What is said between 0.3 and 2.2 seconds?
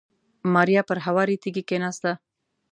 ماريا پر هوارې تيږې کېناسته.